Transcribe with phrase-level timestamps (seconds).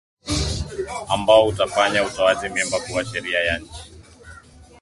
[1.07, 3.91] ambao utafanya utoaji mimba kuwa sheria ya nchi